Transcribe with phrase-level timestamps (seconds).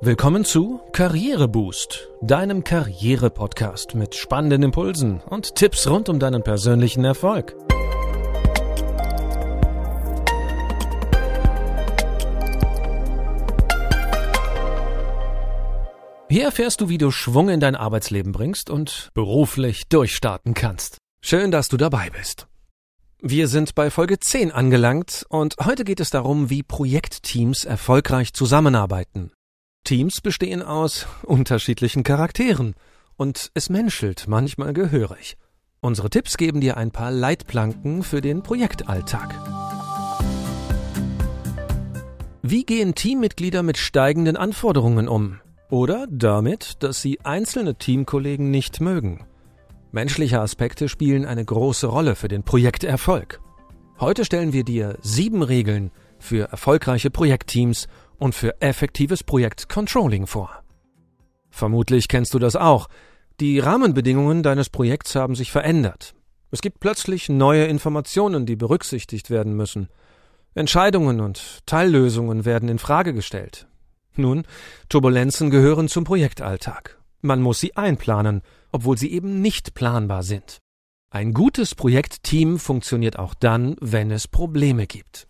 [0.00, 7.56] Willkommen zu Karriereboost, deinem Karriere-Podcast mit spannenden Impulsen und Tipps rund um deinen persönlichen Erfolg.
[16.30, 20.98] Hier erfährst du, wie du Schwung in dein Arbeitsleben bringst und beruflich durchstarten kannst.
[21.20, 22.46] Schön, dass du dabei bist.
[23.20, 29.32] Wir sind bei Folge 10 angelangt und heute geht es darum, wie Projektteams erfolgreich zusammenarbeiten.
[29.88, 32.74] Teams bestehen aus unterschiedlichen Charakteren
[33.16, 35.38] und es menschelt manchmal gehörig.
[35.80, 39.34] Unsere Tipps geben dir ein paar Leitplanken für den Projektalltag.
[42.42, 45.40] Wie gehen Teammitglieder mit steigenden Anforderungen um?
[45.70, 49.24] Oder damit, dass sie einzelne Teamkollegen nicht mögen?
[49.90, 53.40] Menschliche Aspekte spielen eine große Rolle für den Projekterfolg.
[53.98, 57.88] Heute stellen wir dir sieben Regeln für erfolgreiche Projektteams
[58.18, 60.62] und für effektives Projektcontrolling vor.
[61.50, 62.88] Vermutlich kennst du das auch.
[63.40, 66.14] Die Rahmenbedingungen deines Projekts haben sich verändert.
[66.50, 69.88] Es gibt plötzlich neue Informationen, die berücksichtigt werden müssen.
[70.54, 73.68] Entscheidungen und Teillösungen werden in Frage gestellt.
[74.16, 74.44] Nun,
[74.88, 76.98] Turbulenzen gehören zum Projektalltag.
[77.20, 80.58] Man muss sie einplanen, obwohl sie eben nicht planbar sind.
[81.10, 85.27] Ein gutes Projektteam funktioniert auch dann, wenn es Probleme gibt.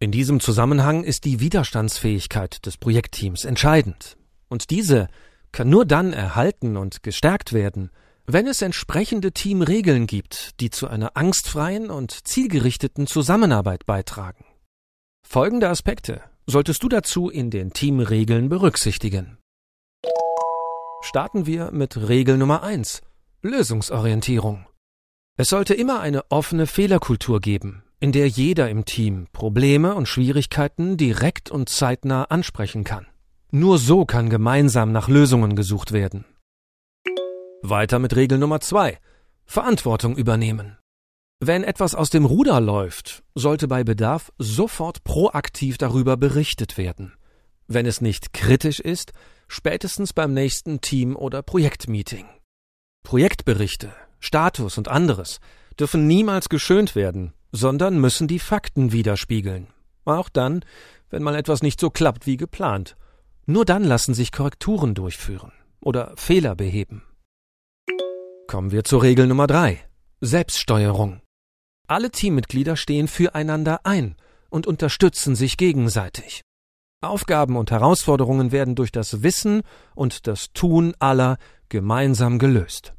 [0.00, 4.16] In diesem Zusammenhang ist die Widerstandsfähigkeit des Projektteams entscheidend.
[4.48, 5.08] Und diese
[5.50, 7.90] kann nur dann erhalten und gestärkt werden,
[8.24, 14.44] wenn es entsprechende Teamregeln gibt, die zu einer angstfreien und zielgerichteten Zusammenarbeit beitragen.
[15.26, 19.38] Folgende Aspekte solltest du dazu in den Teamregeln berücksichtigen.
[21.02, 23.02] Starten wir mit Regel Nummer eins:
[23.42, 24.64] Lösungsorientierung.
[25.36, 30.96] Es sollte immer eine offene Fehlerkultur geben, in der jeder im Team Probleme und Schwierigkeiten
[30.96, 33.06] direkt und zeitnah ansprechen kann.
[33.50, 36.24] Nur so kann gemeinsam nach Lösungen gesucht werden.
[37.62, 38.98] Weiter mit Regel Nummer zwei:
[39.46, 40.78] Verantwortung übernehmen.
[41.40, 47.14] Wenn etwas aus dem Ruder läuft, sollte bei Bedarf sofort proaktiv darüber berichtet werden.
[47.68, 49.12] Wenn es nicht kritisch ist,
[49.46, 52.26] spätestens beim nächsten Team- oder Projektmeeting.
[53.04, 55.40] Projektberichte, Status und anderes
[55.78, 59.68] dürfen niemals geschönt werden, sondern müssen die Fakten widerspiegeln.
[60.04, 60.64] Auch dann,
[61.10, 62.96] wenn mal etwas nicht so klappt wie geplant.
[63.46, 67.02] Nur dann lassen sich Korrekturen durchführen oder Fehler beheben.
[68.46, 69.78] Kommen wir zur Regel Nummer drei:
[70.20, 71.20] Selbststeuerung.
[71.86, 74.16] Alle Teammitglieder stehen füreinander ein
[74.50, 76.42] und unterstützen sich gegenseitig.
[77.00, 79.62] Aufgaben und Herausforderungen werden durch das Wissen
[79.94, 81.38] und das Tun aller
[81.68, 82.94] gemeinsam gelöst.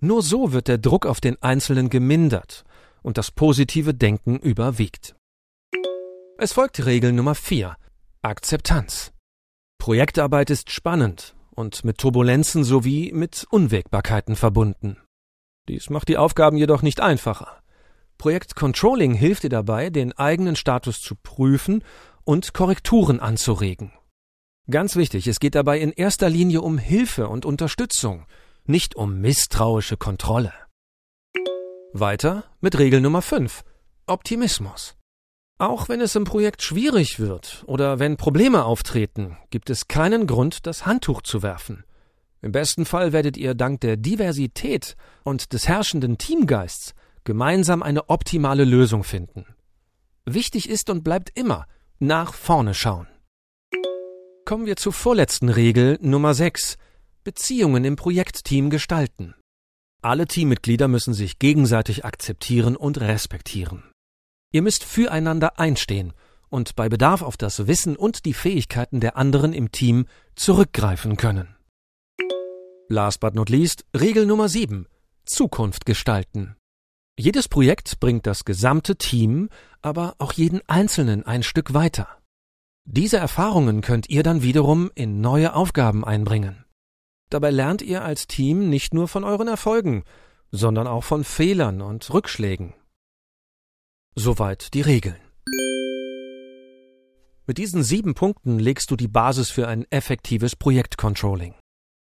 [0.00, 2.64] Nur so wird der Druck auf den Einzelnen gemindert
[3.02, 5.14] und das positive Denken überwiegt.
[6.38, 7.76] Es folgt Regel Nummer 4.
[8.22, 9.12] Akzeptanz.
[9.78, 14.98] Projektarbeit ist spannend und mit Turbulenzen sowie mit Unwägbarkeiten verbunden.
[15.68, 17.62] Dies macht die Aufgaben jedoch nicht einfacher.
[18.18, 21.84] Projektcontrolling hilft dir dabei, den eigenen Status zu prüfen
[22.24, 23.92] und Korrekturen anzuregen.
[24.70, 28.26] Ganz wichtig, es geht dabei in erster Linie um Hilfe und Unterstützung,
[28.64, 30.52] nicht um misstrauische Kontrolle.
[31.94, 33.62] Weiter mit Regel Nummer 5.
[34.06, 34.94] Optimismus.
[35.58, 40.66] Auch wenn es im Projekt schwierig wird oder wenn Probleme auftreten, gibt es keinen Grund,
[40.66, 41.84] das Handtuch zu werfen.
[42.42, 46.94] Im besten Fall werdet ihr dank der Diversität und des herrschenden Teamgeists
[47.24, 49.46] gemeinsam eine optimale Lösung finden.
[50.26, 51.66] Wichtig ist und bleibt immer
[51.98, 53.08] nach vorne schauen.
[54.44, 56.76] Kommen wir zur vorletzten Regel Nummer 6.
[57.24, 59.34] Beziehungen im Projektteam gestalten.
[60.00, 63.82] Alle Teammitglieder müssen sich gegenseitig akzeptieren und respektieren.
[64.52, 66.12] Ihr müsst füreinander einstehen
[66.48, 71.56] und bei Bedarf auf das Wissen und die Fähigkeiten der anderen im Team zurückgreifen können.
[72.88, 74.86] Last but not least, Regel Nummer 7.
[75.26, 76.56] Zukunft gestalten.
[77.18, 79.48] Jedes Projekt bringt das gesamte Team,
[79.82, 82.08] aber auch jeden Einzelnen ein Stück weiter.
[82.84, 86.64] Diese Erfahrungen könnt ihr dann wiederum in neue Aufgaben einbringen.
[87.30, 90.04] Dabei lernt ihr als Team nicht nur von euren Erfolgen,
[90.50, 92.74] sondern auch von Fehlern und Rückschlägen.
[94.14, 95.20] Soweit die Regeln.
[97.46, 101.54] Mit diesen sieben Punkten legst du die Basis für ein effektives Projektcontrolling.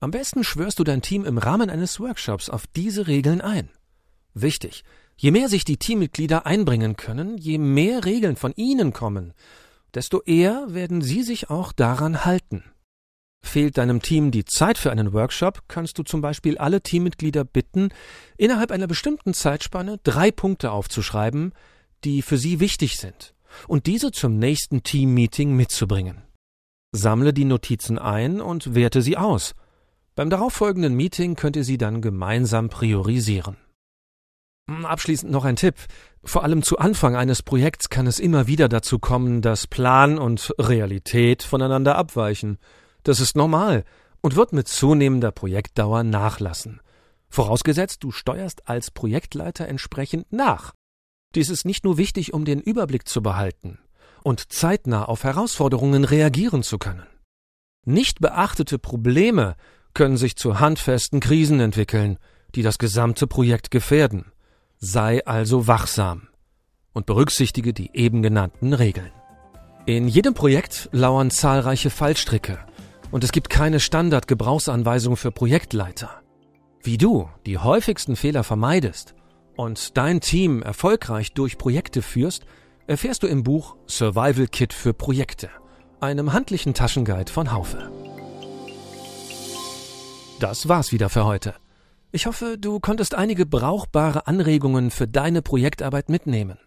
[0.01, 3.71] Am besten schwörst du dein Team im Rahmen eines Workshops auf diese Regeln ein.
[4.33, 4.85] Wichtig,
[5.17, 9.35] je mehr sich die Teammitglieder einbringen können, je mehr Regeln von ihnen kommen,
[9.95, 12.63] desto eher werden sie sich auch daran halten.
[13.45, 17.89] Fehlt deinem Team die Zeit für einen Workshop, kannst du zum Beispiel alle Teammitglieder bitten,
[18.37, 21.53] innerhalb einer bestimmten Zeitspanne drei Punkte aufzuschreiben,
[22.05, 23.35] die für sie wichtig sind,
[23.67, 26.23] und diese zum nächsten Teammeeting mitzubringen.
[26.93, 29.55] Sammle die Notizen ein und werte sie aus.
[30.15, 33.57] Beim darauffolgenden Meeting könnt ihr sie dann gemeinsam priorisieren.
[34.69, 35.77] Hm, abschließend noch ein Tipp.
[36.25, 40.53] Vor allem zu Anfang eines Projekts kann es immer wieder dazu kommen, dass Plan und
[40.59, 42.59] Realität voneinander abweichen.
[43.03, 43.85] Das ist normal
[44.21, 46.81] und wird mit zunehmender Projektdauer nachlassen.
[47.29, 50.73] Vorausgesetzt, du steuerst als Projektleiter entsprechend nach.
[51.35, 53.79] Dies ist nicht nur wichtig, um den Überblick zu behalten
[54.25, 57.07] und zeitnah auf Herausforderungen reagieren zu können.
[57.85, 59.57] Nicht beachtete Probleme
[59.95, 62.19] können sich zu handfesten Krisen entwickeln,
[62.55, 64.33] die das gesamte Projekt gefährden.
[64.79, 66.29] Sei also wachsam
[66.93, 69.13] und berücksichtige die eben genannten Regeln.
[69.87, 72.59] In jedem Projekt lauern zahlreiche Fallstricke
[73.11, 76.23] und es gibt keine Standardgebrauchsanweisung für Projektleiter.
[76.83, 79.15] Wie du die häufigsten Fehler vermeidest
[79.57, 82.45] und dein Team erfolgreich durch Projekte führst,
[82.87, 85.51] erfährst du im Buch Survival Kit für Projekte,
[86.01, 87.91] einem handlichen Taschenguide von Haufe.
[90.41, 91.55] Das war's wieder für heute.
[92.13, 96.59] Ich hoffe, du konntest einige brauchbare Anregungen für deine Projektarbeit mitnehmen.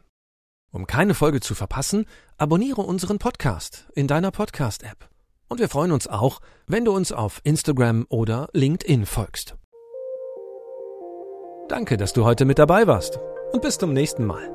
[0.72, 2.06] Um keine Folge zu verpassen,
[2.38, 5.10] abonniere unseren Podcast in deiner Podcast-App.
[5.51, 9.57] Und wir freuen uns auch, wenn du uns auf Instagram oder LinkedIn folgst.
[11.68, 13.19] Danke, dass du heute mit dabei warst
[13.51, 14.50] und bis zum nächsten Mal.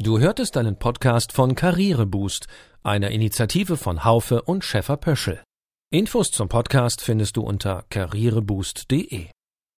[0.00, 2.46] Du hörtest einen Podcast von Karriereboost,
[2.82, 5.42] einer Initiative von Haufe und Schäfer Pöschel.
[5.90, 9.30] Infos zum Podcast findest du unter karriereboost.de.